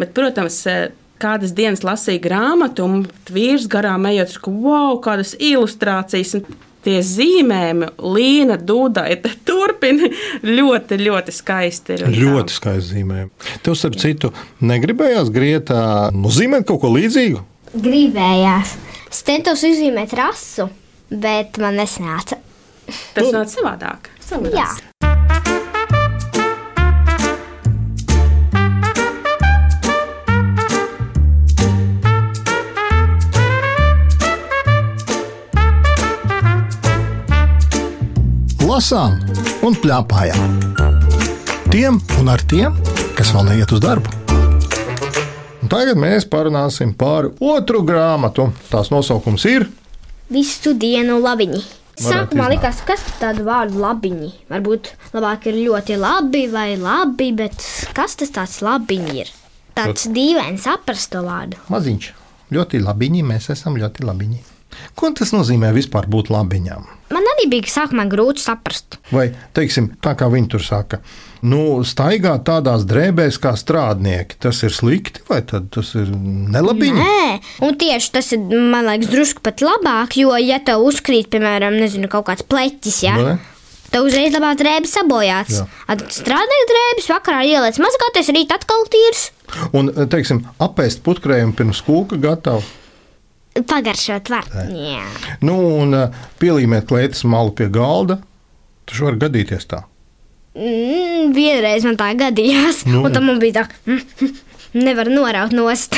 Bet, 0.01 0.11
protams, 0.17 0.59
eh, 0.67 0.91
kādas 1.23 1.55
dienas 1.57 1.85
lasīju 1.87 2.23
grāmatu, 2.25 2.87
un 2.89 3.07
vīrs 3.33 3.69
garām 3.71 4.09
ejot, 4.11 4.37
ka 4.43 4.53
wow, 4.53 4.99
kādas 5.05 5.37
ilustrācijas. 5.39 6.43
Tie 6.83 6.97
zīmējumi, 7.07 7.93
līnija, 8.03 8.57
dūda, 8.67 9.05
turpina 9.49 10.09
ļoti, 10.43 10.99
ļoti 10.99 11.35
skaisti. 11.37 11.95
ir 11.95 12.09
un 12.09 12.11
tā. 12.11 12.23
Ļoti 12.25 12.57
skaisti 12.57 12.97
zīmējumi. 12.97 13.53
Tev, 13.63 13.77
starp 13.79 13.99
citu, 14.03 14.33
negribējās 14.67 15.31
grietā 15.31 15.83
nozīmēt 16.17 16.67
kaut 16.67 16.83
ko 16.83 16.91
līdzīgu? 16.97 17.45
Gribējās. 17.73 18.75
Es 19.13 19.23
centos 19.29 19.63
izzīmēt 19.69 20.17
rasu, 20.19 20.67
bet 21.13 21.63
man 21.63 21.79
nesnāca. 21.79 22.41
Tas 23.15 23.31
nāca 23.31 23.53
savādāk. 23.53 24.11
savādāk. 24.27 24.59
Jā. 24.59 24.92
Lasām 38.73 39.19
un 39.67 39.75
plēpājām. 39.77 40.53
Tiem 41.69 41.99
un 42.23 42.29
ar 42.33 42.41
tiem, 42.49 42.77
kas 43.19 43.29
vēl 43.35 43.51
neiet 43.51 43.73
uz 43.75 43.83
darbu. 43.85 44.09
Un 45.61 45.69
tagad 45.69 45.99
mēs 46.01 46.25
parunāsim 46.25 46.95
par 46.97 47.29
otru 47.37 47.83
grāmatu. 47.85 48.47
Tās 48.71 48.89
nosaukums 48.95 49.45
ir 49.51 49.67
Visu 50.33 50.73
dienu 50.73 51.19
labiņi. 51.21 51.61
Sākumā 52.01 52.47
likās, 52.55 52.81
kas 52.89 53.05
tad 53.11 53.19
tādu 53.21 53.45
vārdu 53.51 53.83
labiņi? 53.83 54.31
Varbūt 54.55 54.89
labāk 55.19 55.51
ir 55.53 55.61
ļoti 55.67 55.99
labi 56.01 56.47
vai 56.55 56.71
labi, 56.81 57.29
bet 57.43 57.69
kas 57.93 58.17
tas 58.23 58.33
tāds 58.33 58.57
labiņi 58.65 59.19
ir? 59.21 59.35
Tāds 59.77 60.09
dīvains 60.17 60.65
saprast 60.65 61.13
to 61.13 61.21
vārdu. 61.27 61.61
maziņš. 61.69 62.09
Ļoti 62.57 62.81
labiņi, 62.89 63.23
mēs 63.35 63.53
esam 63.53 63.77
ļoti 63.77 64.09
labiņi. 64.09 64.43
Ko 64.99 65.11
tas 65.17 65.33
nozīmē 65.35 65.73
vispār 65.75 66.09
būt 66.11 66.31
labiņām? 66.33 66.89
Man 67.13 67.27
arī 67.35 67.49
bija 67.53 67.69
sākumā 67.69 68.07
grūti 68.09 68.41
saprast. 68.41 68.97
Vai, 69.13 69.29
teiksim, 69.57 69.91
tā 70.05 70.15
kā 70.17 70.31
viņi 70.33 70.49
tur 70.55 70.65
saka, 70.65 71.03
nu, 71.45 71.83
staigāt 71.85 72.47
tādās 72.49 72.87
drēbēs 72.89 73.37
kā 73.43 73.53
strādnieki, 73.59 74.39
tas 74.41 74.63
ir 74.65 74.73
slikti 74.73 75.25
vai 75.29 75.43
tas 75.45 75.93
ir 75.99 76.09
nelabiņi? 76.55 76.97
Nē, 76.97 77.39
un 77.69 77.77
tieši 77.81 78.13
tas 78.17 78.33
ir, 78.37 78.45
man 78.49 78.89
liekas, 78.89 79.13
drusku 79.13 79.45
pat 79.45 79.65
labāk, 79.65 80.17
jo, 80.23 80.33
ja 80.41 80.63
tev 80.65 80.87
uzkrīt, 80.89 81.29
piemēram, 81.35 81.77
nezinu, 81.83 82.09
kaut 82.13 82.31
kāds 82.31 82.49
pleķis, 82.49 83.03
ja, 83.05 83.17
Ne? 83.21 83.39
tad 83.93 84.07
uzreiz 84.09 84.33
labāk 84.33 84.57
drēbes 84.57 84.95
sabojāts. 84.97 85.59
Jā. 85.61 85.97
Strādājot 86.17 86.71
drēbes, 86.71 87.11
vakarā 87.13 87.43
ieliec 87.45 87.77
mazgāties, 87.83 88.31
rīt 88.33 88.55
atkal 88.55 88.87
tīrs. 88.89 89.27
Un, 89.77 89.93
teiksim, 90.09 90.47
apēst 90.65 91.03
putkrējumu 91.05 91.53
pirms 91.59 91.83
kūka 91.85 92.17
gatavu. 92.23 92.65
Pagaršot 93.55 94.31
var. 94.33 94.47
Nu, 95.45 95.57
un 95.83 95.93
ā, 95.97 96.07
pielīmēt 96.41 96.87
klētas 96.89 97.25
malu 97.29 97.53
pie 97.57 97.69
galda. 97.73 98.17
Tas 98.89 99.01
var 99.05 99.19
gadīties 99.21 99.67
tā. 99.69 99.83
Mm, 100.57 101.33
vienreiz 101.37 101.85
man 101.87 101.97
tā 101.97 102.11
gadījās, 102.19 102.83
Nu. 102.89 103.03
un 103.07 103.13
tam 103.15 103.29
bija 103.41 103.63
tā, 103.63 103.69
mm, 103.89 104.33
nevar 104.85 105.09
noraut 105.13 105.53
nost. 105.57 105.97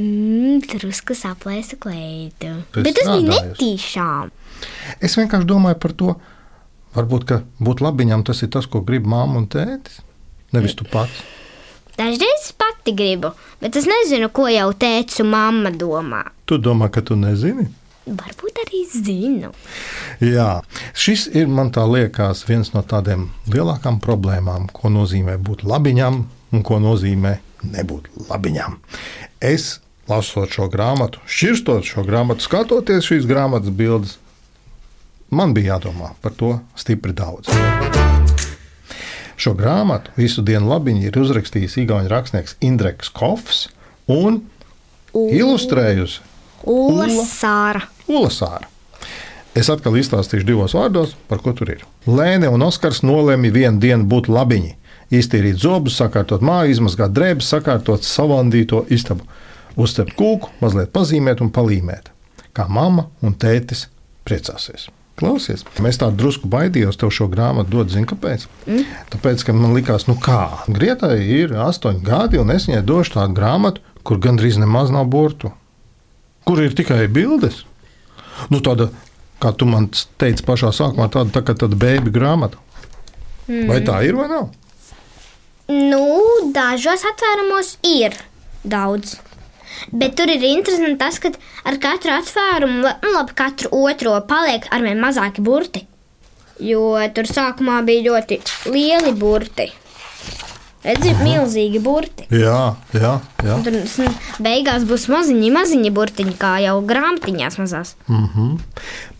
Mm, 0.00 0.60
drusku 0.70 1.12
saplēsa 1.18 1.76
kleitu. 1.80 2.52
Tu 2.72 2.80
esi 2.80 2.84
Bet 2.86 2.94
tas 2.96 3.08
bija 3.10 3.20
strādājusi. 3.20 3.50
netīšām. 3.50 4.30
Es 5.00 5.16
vienkārši 5.16 5.48
domāju 5.50 5.80
par 5.80 5.92
to, 5.92 6.14
varbūt, 6.96 7.24
ka 7.28 7.42
būt 7.60 7.80
labiņam 7.84 8.24
tas 8.24 8.40
ir 8.42 8.48
tas, 8.48 8.66
ko 8.66 8.80
grib 8.80 9.04
mamma 9.08 9.36
un 9.42 9.46
tētis. 9.48 10.00
Nevis 10.52 10.74
tu 10.74 10.84
pats. 10.84 11.20
Dažreiz 11.96 12.22
es 12.46 12.52
pati 12.56 12.94
gribu, 12.96 13.34
bet 13.60 13.76
es 13.76 13.88
nezinu, 13.88 14.30
ko 14.32 14.48
jau 14.50 14.70
un 15.22 15.30
mamma 15.30 15.70
domā. 15.70 16.24
Tu 16.48 16.58
domā, 16.58 16.90
ka 16.92 17.04
tu 17.04 17.16
nezini? 17.18 17.68
Varbūt 18.10 18.62
arī 18.64 18.80
zinu. 18.90 19.52
Jā, 20.24 20.62
šis 20.98 21.28
ir 21.36 21.50
man 21.52 21.70
liekas 21.92 22.42
viens 22.48 22.72
no 22.74 22.82
tādiem 22.82 23.28
lielākām 23.52 24.00
problēmām, 24.02 24.70
ko 24.72 24.90
nozīmē 24.90 25.36
būt 25.38 25.62
labiņam 25.68 26.24
un 26.50 26.64
ko 26.66 26.80
nozīmē 26.82 27.36
nebūt 27.70 28.08
labiņam. 28.30 28.80
Es 29.40 29.78
lasot 30.10 30.50
šo 30.50 30.66
grāmatu, 30.72 31.22
šķirstot 31.28 31.86
šo 31.86 32.04
grāmatu, 32.08 32.42
skatoties 32.46 33.06
šīs 33.06 33.28
grāmatas 33.30 33.70
bildes, 33.70 34.16
man 35.30 35.54
bija 35.54 35.76
jādomā 35.76 36.14
par 36.24 36.34
to 36.34 36.56
stipri 36.80 37.14
daudz. 37.14 37.52
Šo 39.40 39.54
grāmatu 39.56 40.12
visu 40.20 40.42
dienu 40.44 40.68
labiņu 40.68 41.06
ir 41.08 41.16
uzrakstījis 41.16 41.78
Igaunijas 41.80 42.12
rakstnieks 42.12 42.58
Indreks 42.60 43.08
Kofs 43.16 43.68
un 44.10 44.42
ilustrējusi 45.16 46.20
Ula 46.68 47.06
Ula. 47.08 47.24
Sāra. 47.24 47.86
Ulasāra. 48.04 48.68
Es 49.56 49.70
atkal 49.72 49.96
izstāstīšu 49.98 50.46
divos 50.46 50.76
vārdos, 50.76 51.16
par 51.28 51.40
ko 51.42 51.54
tur 51.56 51.72
ir. 51.72 51.86
Lēne 52.06 52.50
un 52.52 52.62
Oskars 52.62 53.00
nolēma 53.02 53.50
vienu 53.54 53.80
dienu 53.82 54.06
būt 54.12 54.28
labiņi, 54.30 54.76
iztīrīt 55.16 55.58
zobus, 55.64 55.96
sakārtot 55.98 56.44
māju, 56.44 56.76
izmazgāt 56.76 57.16
drēbes, 57.16 57.48
sakārtot 57.50 58.04
savandīto 58.06 58.84
istabu, 58.92 59.24
uzcept 59.80 60.14
kūku, 60.20 60.52
mazliet 60.60 60.92
pazīmēt 60.94 61.40
un 61.40 61.50
palīmēt. 61.50 62.12
Kā 62.52 62.68
mamma 62.68 63.08
un 63.24 63.34
tētis 63.34 63.88
priecāsies. 64.28 64.90
Klausies, 65.20 65.66
mēs 65.84 66.00
tā 66.00 66.08
drusku 66.16 66.48
baidījos 66.48 66.96
tev 66.96 67.12
šo 67.12 67.28
grāmatu 67.28 67.74
dot, 67.74 67.92
zini, 67.92 68.08
kāpēc? 68.08 68.46
Mm. 68.64 68.86
Tāpēc, 69.12 69.44
ka 69.44 69.54
man 69.56 69.76
likās, 69.76 70.08
nu 70.08 70.16
kā, 70.16 70.64
Grietai 70.66 71.18
ir 71.20 71.52
astoņi 71.60 72.00
gadi, 72.06 72.40
un 72.40 72.52
es 72.54 72.70
viņai 72.70 72.80
došu 72.88 73.18
tādu 73.18 73.36
grāmatu, 73.36 73.84
kur 74.00 74.22
gandrīz 74.22 74.56
nemaz 74.60 74.92
nav 74.94 75.10
burtu 75.12 75.52
kur 76.50 76.62
ir 76.62 76.74
tikai 76.76 77.04
bildes. 77.12 77.62
Nu, 78.50 78.58
tāda, 78.64 78.88
kā 79.42 79.52
tu 79.56 79.68
man 79.70 79.90
teici 80.20 80.42
pašā 80.46 80.72
sākumā, 80.74 81.06
tāda 81.12 81.30
tā 81.36 81.54
tāda 81.54 81.78
bēbi 81.78 82.12
grāmata. 82.14 82.58
Mm. 83.46 83.68
Vai 83.70 83.80
tā 83.86 84.00
ir 84.06 84.18
vai 84.18 84.26
nav? 84.30 84.48
Nu, 85.70 86.02
dažos 86.54 87.04
atvērumos 87.12 87.76
ir 87.86 88.16
daudz. 88.66 89.18
Bet 89.92 90.16
tur 90.18 90.28
ir 90.30 90.42
interesanti 90.44 90.98
tas, 91.00 91.18
ka 91.18 91.30
ar 91.64 91.76
katru 91.82 92.12
atvērumu, 92.12 92.82
la- 92.84 92.96
nu, 93.02 93.12
labi, 93.16 93.34
katru 93.38 93.70
otro 93.84 94.16
paliek 94.28 94.66
arvien 94.70 95.00
mazāki 95.00 95.40
burti. 95.42 95.86
Jo 96.60 96.98
tur 97.16 97.24
sākumā 97.24 97.78
bija 97.86 98.02
ļoti 98.10 98.40
lieli 98.68 99.12
burti. 99.16 99.70
Redziet, 100.84 101.18
milzīgi 101.20 101.80
burti. 101.84 102.24
Jā, 102.32 102.74
jā, 102.96 103.10
jā. 103.44 103.54
Un 103.56 103.64
Tur 103.66 103.74
s- 103.84 104.14
beigās 104.40 104.84
būs 104.88 105.08
maziņi, 105.12 105.50
maziņi 105.52 105.90
burtiņi, 105.92 106.36
kā 106.40 106.54
jau 106.64 106.78
grāmatiņās 106.88 107.58
mazās. 107.60 107.94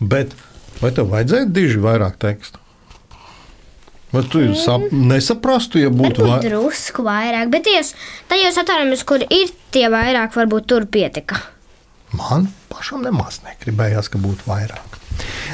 Bet 0.01 0.33
vai 0.81 0.89
tev 0.97 1.11
vajadzēja 1.13 1.49
diži 1.53 1.77
vairāk 1.83 2.17
tekstu? 2.21 2.57
Vai 4.11 4.23
tu 4.27 4.41
sap, 4.59 4.89
nesaprastu, 4.91 5.79
ja 5.79 5.87
būtu 5.87 6.25
Varbūt 6.25 6.33
vai... 6.33 6.49
drusku 6.49 7.05
vairāk, 7.05 7.51
bet 7.53 7.63
ties, 7.69 7.93
tajos 8.27 8.59
atvērumos, 8.59 9.05
kur 9.07 9.23
ir 9.23 9.53
tie 9.71 9.85
vairāk, 9.91 10.35
varbūt 10.35 10.67
tur 10.67 10.87
pietika. 10.91 11.39
Man 12.11 12.49
pašam 12.71 13.05
nemaz 13.07 13.39
negribējās, 13.45 14.11
ka 14.11 14.19
būtu 14.19 14.49
vairāk. 14.49 14.99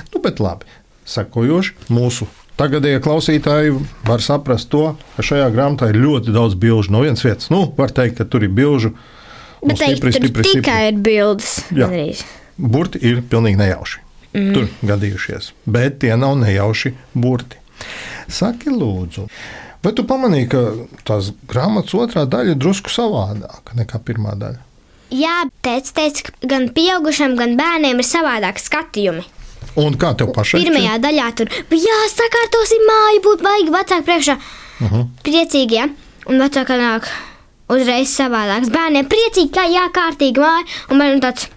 Nu, 0.09 0.21
bet 0.23 0.41
labi, 0.41 0.65
sekojoši 1.05 1.93
mūsu 1.93 2.25
tagadējie 2.57 3.01
klausītāji 3.05 3.75
var 4.07 4.23
saprast 4.25 4.71
to, 4.73 4.95
ka 5.15 5.25
šajā 5.25 5.51
grāmatā 5.53 5.91
ir 5.91 6.01
ļoti 6.01 6.33
daudz 6.33 6.57
bilžu 6.57 6.95
no 6.95 7.03
vienas 7.05 7.21
vietas. 7.25 7.51
Nu, 7.53 7.67
var 7.77 7.93
teikt, 7.93 8.17
ka 8.17 8.25
tur 8.25 8.47
ir 8.47 8.53
bilžu. 8.57 8.95
Bet 9.61 9.77
teikt, 9.81 10.01
tur 10.01 10.49
tikai 10.49 10.81
ir 10.89 10.99
bildes. 11.05 11.59
Jā. 11.77 11.91
Burti 12.57 13.01
ir 13.05 13.21
pilnīgi 13.29 13.61
nejauši. 13.61 14.03
Mm. 14.33 14.49
Tur 14.53 14.89
gadījušies, 14.89 15.53
bet 15.69 16.01
tie 16.01 16.11
nav 16.19 16.35
nejauši 16.41 16.93
burti. 17.17 17.61
Saki, 18.27 18.69
lūdzu, 18.73 19.27
vai 19.83 19.93
tu 19.95 20.03
pamanīji, 20.07 20.49
ka 20.51 20.61
tās 21.07 21.31
grāmatas 21.47 21.93
otrā 21.95 22.25
daļa 22.27 22.55
ir 22.55 22.61
drusku 22.61 22.91
savādāka 22.91 23.77
nekā 23.79 23.99
pirmā 24.03 24.35
daļa? 24.39 24.63
Jā, 25.15 25.45
teica, 25.63 25.93
teica, 26.01 26.23
ka 26.27 26.47
gan 26.51 26.67
pieaugušiem, 26.75 27.37
gan 27.39 27.55
bērniem 27.59 28.01
ir 28.03 28.07
savādāk 28.07 28.59
skatījumi. 28.59 29.23
Un 29.79 29.93
kā 30.01 30.11
tev 30.17 30.33
pašai? 30.35 30.63
Pirmajā 30.65 30.97
daļā 31.03 31.27
tur 31.37 31.51
bija 31.69 31.93
jāsakārtosim 31.93 32.83
māju, 32.89 33.21
būt 33.29 33.43
baigi 33.45 33.73
vecāki 33.75 34.07
priekšā. 34.09 34.35
Uh 34.37 34.55
Mhm. 34.77 34.95
-huh. 34.95 35.07
Priecīgi, 35.23 35.73
ja? 35.73 35.87
Un 36.29 36.37
vecāki 36.39 36.75
nāk 36.77 37.07
uzreiz 37.69 38.09
savādāks. 38.13 38.69
Bērniem 38.69 39.07
priecīgi, 39.09 39.49
kā 39.51 39.63
jākārtīgi 39.65 40.37
māja. 40.37 40.65
Un 40.91 40.99
bērniem 40.99 41.21
tāds, 41.21 41.47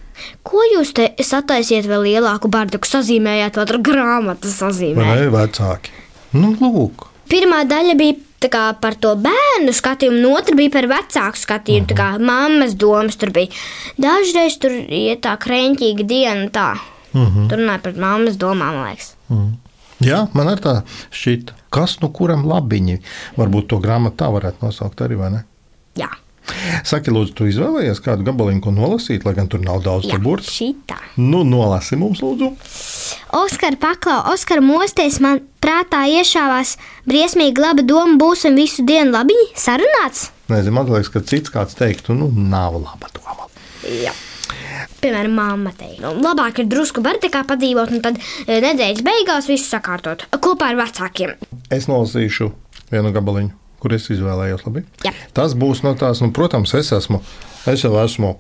ko 0.43 0.59
jūs 0.75 0.93
te 0.95 1.15
sataisiet 1.23 1.85
vēl 1.87 2.03
lielāku 2.07 2.49
barduku, 2.49 2.87
sazīmējāt 2.89 3.57
vēl 3.61 3.83
grāmatu 3.83 4.49
Vai 4.49 4.55
sazīmēt? 4.57 5.21
ne 5.21 5.29
vecāki? 5.29 5.91
Nu, 6.33 6.53
lūk. 6.61 7.09
Pirmā 7.31 7.63
daļa 7.69 7.95
bija 7.99 8.49
kā 8.51 8.63
par 8.81 8.97
to 8.97 9.13
bērnu 9.21 9.73
skatījumu, 9.77 10.21
un 10.23 10.39
otra 10.39 10.57
bija 10.57 10.73
par 10.73 10.89
vecāku 10.91 11.41
skatījumu. 11.41 11.89
Tā 11.91 11.97
kā 11.99 12.07
mammas 12.19 12.77
domas 12.79 13.19
tur 13.21 13.33
bija. 13.35 13.53
Dažreiz 14.01 14.57
tur 14.63 14.73
iet 14.73 15.23
tā 15.27 15.37
krēķīga 15.41 16.07
diena, 16.07 16.49
tā. 16.49 16.71
Uh 17.13 17.27
-huh. 17.27 17.49
Tur 17.49 17.59
runāja 17.59 17.83
par 17.83 17.93
mammas 17.93 18.37
domām, 18.37 18.75
man 18.75 18.87
liekas. 18.87 19.17
Jā, 20.01 20.29
man 20.33 20.49
ir 20.49 20.59
tā 20.59 20.83
šķita, 21.11 21.53
kas 21.71 22.01
nu 22.01 22.09
kuram 22.09 22.47
labiņi. 22.49 23.01
Varbūt 23.37 23.67
to 23.67 23.79
grāmatu 23.79 24.17
tā 24.17 24.33
varētu 24.33 24.65
nosaukt 24.65 25.01
arī, 25.01 25.19
vai 25.19 25.31
ne? 25.31 25.45
Jā, 25.95 26.09
Saki, 26.87 27.13
lūdzu, 27.15 27.35
tu 27.37 27.49
izvēlējies 27.51 28.01
kādu 28.05 28.27
gabaliņu, 28.29 28.63
ko 28.65 28.73
nolasīt, 28.75 29.27
lai 29.27 29.35
gan 29.37 29.51
tur 29.51 29.63
nav 29.65 29.83
daudz 29.85 30.11
burtu. 30.23 30.51
šitā. 30.51 30.99
Nu, 31.17 31.43
nolasi 31.47 31.99
mums, 32.01 32.23
lūdzu. 32.25 32.53
Oskar 33.41 33.77
paklau, 33.81 34.23
Oskar 34.33 34.63
mosties 34.65 35.21
man 35.23 35.43
prātā 35.63 36.05
iešāvās 36.11 36.77
briesmīgi 37.09 37.63
laba 37.63 37.85
doma, 37.87 38.19
būsim 38.21 38.57
visu 38.59 38.85
dienu 38.87 39.15
labi 39.15 39.37
sarunāts. 39.59 40.31
Nezinu, 40.51 40.75
man 40.75 40.91
liekas, 40.91 41.13
ka 41.15 41.23
cits 41.23 41.53
kāds 41.53 41.79
teiktu, 41.79 42.17
nu, 42.17 42.31
nav 42.35 42.81
laba 42.81 43.13
doma. 43.15 43.47
Jā. 43.87 44.15
Piemēram, 45.01 45.33
mamma 45.37 45.73
teica, 45.77 46.03
nu, 46.03 46.21
labāk 46.25 46.61
ir 46.61 46.69
drusku 46.69 47.01
bartekā 47.05 47.45
padzīvot, 47.49 47.93
un 47.95 48.03
tad 48.05 48.19
e, 48.21 48.59
nedēļas 48.61 49.05
beigās 49.07 49.49
visu 49.49 49.69
sakārtot 49.71 50.27
kopā 50.45 50.73
ar 50.73 50.81
vecākiem. 50.83 51.37
Es 51.73 51.87
nolasīšu 51.89 52.51
vienu 52.93 53.13
gabaliņu, 53.15 53.55
kur 53.81 53.95
es 53.97 54.09
izvēlējos. 54.13 54.67
Labi? 54.69 54.85
Jā. 55.07 55.13
Tas 55.37 55.57
būs 55.59 55.83
no 55.87 55.95
tās, 55.99 56.23
nu, 56.25 56.31
protams, 56.37 56.75
es 56.79 56.93
esmu, 56.97 57.23
es 57.71 57.85
jau 57.85 57.95
esmu 58.03 58.37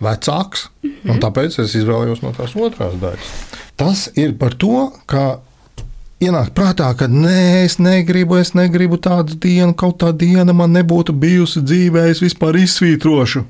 vecāks, 0.00 0.68
mm 0.82 0.90
-hmm. 0.90 1.12
un 1.12 1.22
tāpēc 1.22 1.60
es 1.64 1.76
izvēlējos 1.82 2.24
no 2.24 2.34
tās 2.36 2.56
otrās 2.56 2.96
daļas. 3.00 3.32
Tas 3.76 4.08
ir 4.16 4.36
par 4.38 4.54
to, 4.54 4.90
ka 5.06 5.40
ienāk 6.20 6.52
prātā, 6.56 6.90
ka 6.96 7.08
nē, 7.08 7.64
es 7.64 7.78
negribu, 7.78 8.36
es 8.36 8.54
negribu 8.54 8.96
tādu 8.96 9.36
dienu, 9.40 9.74
kaut 9.74 10.02
tā 10.02 10.12
diena 10.12 10.52
man 10.52 10.72
nebūtu 10.76 11.12
bijusi 11.12 11.62
dzīvē, 11.64 12.10
es 12.10 12.20
vispār 12.20 12.60
izsvītrošu. 12.60 13.44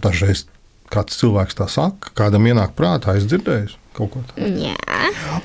Dažreiz 0.00 0.46
kāds 0.90 1.20
cilvēks 1.20 1.58
tā 1.60 1.68
saka, 1.70 2.10
kādam 2.18 2.48
ienāk 2.50 2.74
prātā, 2.78 3.16
es 3.16 3.28
dzirdēju 3.30 3.76
kaut 3.96 4.12
ko 4.14 4.22
tādu. 4.30 4.52
Jā, 4.64 4.76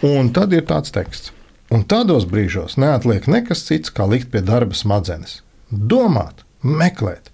Un 0.06 0.32
tad 0.36 0.54
ir 0.54 0.66
tāds 0.68 0.94
teksts. 0.94 1.35
Un 1.74 1.82
tādos 1.90 2.28
brīžos 2.30 2.78
neatliek 2.78 3.26
nekas 3.32 3.64
cits, 3.66 3.90
kā 3.90 4.06
likt 4.10 4.30
pie 4.34 4.44
darba 4.46 4.78
smadzenes. 4.78 5.40
Domāt, 5.72 6.44
meklēt, 6.62 7.32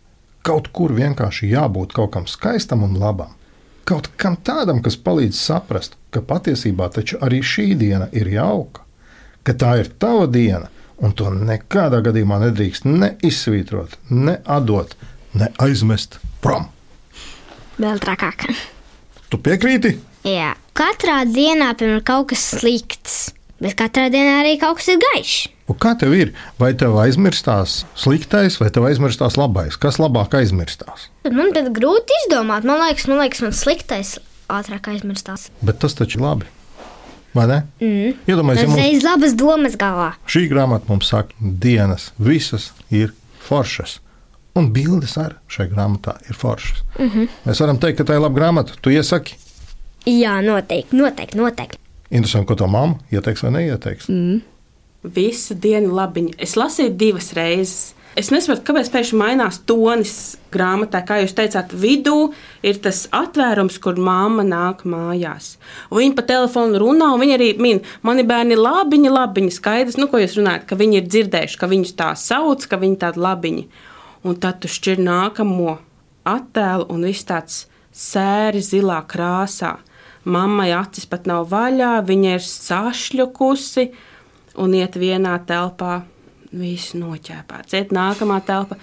kaut 0.48 0.70
kur 0.76 0.94
vienkārši 0.96 1.52
jābūt 1.52 1.96
kaut 1.98 2.14
kam 2.16 2.28
skaistam 2.30 2.86
un 2.88 2.96
labam. 3.00 3.36
Kaut 3.84 4.08
kam 4.22 4.38
tādam, 4.38 4.80
kas 4.84 4.96
palīdz 4.96 5.36
saprast, 5.36 5.98
ka 6.14 6.22
patiesībā 6.24 6.88
taču 6.94 7.20
arī 7.22 7.42
šī 7.44 7.74
diena 7.76 8.08
ir 8.16 8.30
jauka, 8.32 8.86
ka 9.44 9.56
tā 9.58 9.74
ir 9.82 9.92
tava 10.00 10.30
diena, 10.32 10.70
un 11.02 11.16
to 11.18 11.32
nekādā 11.34 12.00
gadījumā 12.06 12.40
nedrīkst 12.46 12.86
ne 12.88 13.16
izsvītrot, 13.26 13.98
ne 14.14 14.38
atdot, 14.46 14.96
ne 15.34 15.50
aizmest 15.60 16.20
prom. 16.42 16.70
vēl 17.82 18.00
trakāk. 18.00 18.48
Tu 19.32 19.40
piekrīti? 19.42 19.96
Jā, 20.28 20.54
katrā 20.78 21.24
dienā 21.26 21.72
piemēram, 21.74 22.04
kaut 22.06 22.30
kas 22.32 22.44
slikts, 22.60 23.32
bet 23.62 23.78
katrā 23.80 24.10
dienā 24.14 24.40
arī 24.42 24.58
kaut 24.62 24.80
kas 24.82 24.90
ir 24.94 25.00
gaišs. 25.02 25.50
Un 25.72 25.78
kā 25.80 25.94
tev 26.00 26.14
ir? 26.18 26.34
Vai 26.60 26.74
tev 26.76 26.98
aizmirstās 27.00 27.86
sliktais, 27.96 28.58
vai 28.60 28.70
tev 28.74 28.90
aizmirstās 28.90 29.38
labais? 29.40 29.78
Kas 29.80 30.02
labāk 30.02 30.36
aizmirstās? 30.42 31.08
Man 31.30 31.54
ir 31.56 31.70
grūti 31.72 32.18
izdomāt. 32.26 32.68
Man 32.68 32.82
liekas, 32.84 33.08
man, 33.08 33.22
liekas, 33.24 33.44
man 33.46 33.56
sliktais 33.56 34.18
ātrāk 34.52 34.90
aizmirstās. 34.92 35.48
Bet 35.64 35.80
tas 35.80 35.96
taču 35.96 36.20
ir 36.20 36.26
labi. 36.26 36.50
Vai 37.32 37.46
ne? 37.48 37.62
Mm. 37.80 38.18
Iedomājieties, 38.28 38.68
ja 38.68 38.72
mums 38.74 38.98
ir 38.98 39.06
labas 39.08 39.36
domas 39.40 39.78
galvā. 39.80 40.10
šī 40.28 40.50
grāmata 40.52 40.92
mums 40.92 41.08
saka, 41.14 41.32
dienas 41.40 42.10
visas 42.20 42.72
ir 42.92 43.14
foršas. 43.40 44.00
Un 44.60 44.68
bildes 44.76 45.16
arī 45.16 45.38
šai 45.48 45.70
grāmatā 45.72 46.18
ir 46.28 46.36
foršas. 46.36 46.84
Mm 47.00 47.10
-hmm. 47.10 47.28
Mēs 47.46 47.62
varam 47.64 47.78
teikt, 47.80 47.98
ka 47.98 48.04
tā 48.04 48.18
ir 48.18 48.20
laba 48.26 48.36
grāmata. 48.36 48.76
Tu 48.82 48.90
iesaki, 48.90 49.36
Jā, 50.06 50.42
noteikti, 50.42 50.96
noteikti. 50.96 51.38
noteikti. 51.38 51.78
Interesanti, 52.12 52.50
ko 52.52 52.60
tā 52.60 52.68
mamma 52.70 53.00
ieteiks 53.14 53.46
vai 53.46 53.56
neieteiks. 53.58 54.12
Mm. 54.12 54.42
Visu 55.16 55.58
dienu 55.58 55.96
labiņu. 55.98 56.36
Es 56.38 56.54
lasīju 56.60 56.94
divas 57.00 57.32
reizes. 57.34 57.96
Es 58.12 58.28
nesaprotu, 58.28 58.66
kāpēc 58.68 58.90
pēkšņi 58.92 59.18
mainās 59.18 59.62
tonis 59.64 60.14
grāmatā. 60.52 61.00
Kā 61.08 61.22
jūs 61.22 61.32
teicāt, 61.38 61.72
vidū 61.72 62.34
ir 62.68 62.82
tas 62.84 63.06
atvērums, 63.16 63.78
kur 63.80 63.96
mamma 63.96 64.44
nāk 64.44 64.84
mājās. 64.84 65.54
Un 65.88 66.02
Viņa 66.02 66.18
pa 66.18 66.26
telefonu 66.28 66.82
runā, 66.84 67.08
un 67.16 67.24
viņa 67.24 67.38
arī 67.38 67.48
min, 67.64 67.80
mani 68.04 68.26
bērni 68.28 68.58
ir 68.58 68.62
labiņi, 68.66 69.14
labiņi. 69.16 69.54
Skaidrs, 69.56 70.00
nu, 70.02 70.10
ko 70.12 70.20
jūs 70.20 70.36
runājat, 70.42 70.68
ka 70.68 70.76
viņi 70.82 71.00
ir 71.00 71.08
dzirdējuši, 71.08 71.60
ka 71.62 71.72
viņus 71.72 71.96
tā 72.04 72.12
sauc, 72.20 72.68
ka 72.68 72.82
viņi 72.84 73.00
tādi 73.06 73.24
labiņi. 73.24 73.64
Un 74.28 74.38
tad 74.44 74.60
tu 74.60 74.70
šķir 74.70 75.00
nākamo 75.08 75.78
attēlu, 76.28 76.90
un 76.92 77.08
viss 77.08 77.26
tāds 77.32 77.64
sēri 77.96 78.60
zilā 78.66 79.00
krāsā. 79.08 79.78
Mammai 80.24 80.70
acis 80.78 81.08
pat 81.10 81.26
nav 81.30 81.48
vaļā, 81.50 81.96
viņa 82.06 82.36
ir 82.38 82.44
sašļukusi 82.46 83.88
un 84.62 84.76
iet 84.78 84.98
vienā 85.02 85.38
telpā. 85.48 86.02
Viss 86.52 86.94
noķēpāts, 87.00 87.74
iet 87.80 87.94
nākamā 87.96 88.42
telpa. 88.46 88.76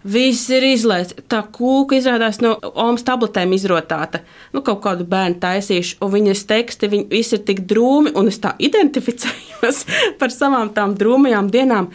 Viss 0.00 0.48
ir 0.48 0.64
izlaists. 0.64 1.18
Tā 1.28 1.42
kūka 1.52 1.98
izrādās 1.98 2.38
no 2.40 2.54
Omas 2.72 3.04
tabletēm 3.04 3.52
izrotāta. 3.52 4.22
Nu, 4.54 4.62
kaut 4.64 4.80
kādu 4.86 5.04
bērnu 5.04 5.36
taisīšu, 5.42 5.98
un 6.00 6.14
viņas 6.14 6.46
teksti 6.48 6.88
viņi, 6.88 7.06
visi 7.12 7.36
ir 7.36 7.42
tik 7.44 7.66
drūmi, 7.68 8.14
un 8.16 8.30
es 8.32 8.40
tā 8.40 8.54
identificējos 8.56 9.82
par 10.20 10.32
savām 10.32 10.72
tām 10.76 10.96
drūmajām 10.96 11.52
dienām. 11.52 11.90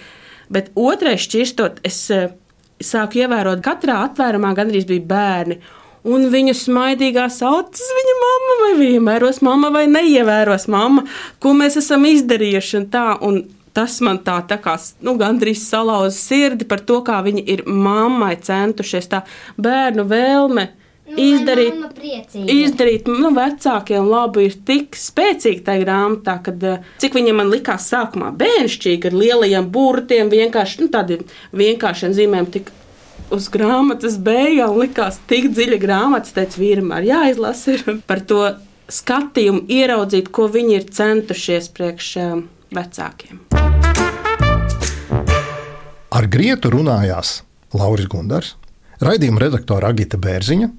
Bet 0.53 0.69
otrais 0.77 1.25
šķirstot, 1.25 1.81
es 1.89 1.97
eh, 2.13 2.29
sāku 2.77 3.23
ievērot, 3.23 3.65
ka 3.65 3.73
katrā 3.73 4.03
atvērumā 4.05 4.53
gandrīz 4.53 4.85
bija 4.85 5.09
bērni. 5.09 5.59
Un 6.05 6.27
viņu 6.29 6.53
smaidīgās 6.53 7.39
acis, 7.41 7.91
viņa 7.97 8.15
mamma 8.21 8.55
vai 8.61 8.71
vienmēros 8.77 9.41
mamma 9.45 9.71
vai 9.73 9.87
neievēros 9.89 10.67
mamma, 10.69 11.05
ko 11.41 11.55
mēs 11.57 11.79
esam 11.81 12.05
izdarījuši. 12.05 12.77
Un 12.77 12.89
tā, 12.93 13.05
un 13.25 13.39
tas 13.75 13.97
man 14.05 14.21
tā, 14.25 14.37
tā 14.45 14.59
kā 14.61 14.77
nu, 15.05 15.15
gandrīz 15.19 15.65
salauza 15.65 16.15
sirdi 16.15 16.67
par 16.69 16.83
to, 16.85 17.01
kā 17.05 17.19
viņi 17.25 17.45
ir 17.55 17.65
mammai 17.65 18.35
centušies 18.37 19.09
tā 19.11 19.25
bērnu 19.57 20.05
vēlme. 20.11 20.69
Izdarīt, 21.05 21.75
izdarīt 22.49 23.05
nu, 23.05 23.29
vecākiem 23.35 24.07
labu 24.09 24.41
ir 24.41 24.55
tik 24.65 24.97
spēcīga 24.97 25.61
tajā 25.67 25.83
grāmatā, 25.83 26.39
kad 26.47 26.63
eh, 26.65 26.87
cik 27.01 27.13
viņam 27.19 27.37
man 27.43 27.51
likās 27.53 27.85
sākumā 27.91 28.31
bērnišķīgi 28.39 29.11
ar 29.11 29.17
lielajiem 29.21 29.67
burtiem, 29.69 30.33
vienkārši 30.33 30.81
nu, 30.81 30.89
tādiem 30.95 31.21
vienkāršiem 31.53 32.15
zīmēm, 32.17 32.49
tik 32.55 32.73
uz 33.33 33.47
grāmatas 33.53 34.17
beigām 34.21 34.77
likās 34.79 35.19
tik 35.29 35.49
dziļa 35.53 35.79
grāmata. 35.81 36.29
Es 36.29 36.35
teicu, 36.35 36.61
vīram, 36.61 36.91
ar 36.95 37.05
jāizlasa 37.05 37.75
ir 37.75 38.01
par 38.07 38.21
to 38.27 38.41
skatījumu, 38.91 39.65
ieraudzīt, 39.71 40.29
ko 40.33 40.47
viņi 40.51 40.77
ir 40.77 40.89
centušies 40.93 41.69
priekš 41.75 42.09
eh, 42.21 42.33
vecākiem. 42.75 43.41
Ar 46.15 46.27
grietu 46.31 46.71
runājās 46.71 47.41
Lauris 47.75 48.07
Gundars, 48.11 48.53
raidījuma 49.03 49.41
redaktore 49.43 49.89
Agita 49.89 50.19
Bērziņa, 50.21 50.69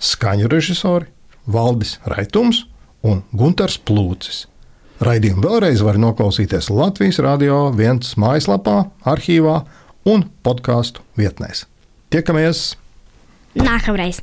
skaņu 0.00 0.48
režisori 0.48 1.10
Valdis 1.48 1.98
Raitums 2.08 2.64
un 3.04 3.24
Gunārs 3.36 3.76
Plūcis. 3.84 4.46
Raidījumu 5.04 5.44
vēlreiz 5.44 5.82
var 5.86 5.98
noklausīties 6.00 6.70
Latvijas 6.74 7.20
Rādio 7.22 7.68
1 7.70 8.16
mājaslapā, 8.18 8.80
arhīvā 9.06 9.60
un 10.08 10.24
podkāstu 10.42 11.04
vietnēs. 11.18 11.66
Tiekamies! 12.08 12.72
Nākamreiz. 13.52 14.22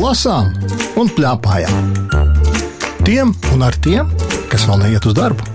Lasām 0.00 0.54
un 0.96 1.12
plēpājām. 1.12 1.92
Tiem 3.04 3.36
un 3.52 3.68
ar 3.68 3.76
tiem, 3.84 4.08
kas 4.48 4.64
vēl 4.70 4.86
neiet 4.86 5.12
uz 5.12 5.20
darbu. 5.20 5.53